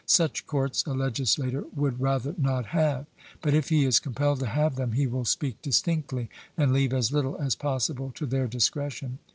Such 0.07 0.47
courts 0.47 0.83
a 0.87 0.95
legislator 0.95 1.65
would 1.75 2.01
rather 2.01 2.33
not 2.35 2.65
have; 2.73 3.05
but 3.39 3.53
if 3.53 3.69
he 3.69 3.85
is 3.85 3.99
compelled 3.99 4.39
to 4.39 4.47
have 4.47 4.75
them, 4.75 4.93
he 4.93 5.05
will 5.05 5.25
speak 5.25 5.61
distinctly, 5.61 6.27
and 6.57 6.73
leave 6.73 6.91
as 6.91 7.11
little 7.11 7.37
as 7.37 7.53
possible 7.53 8.11
to 8.15 8.25
their 8.25 8.47
discretion. 8.47 9.19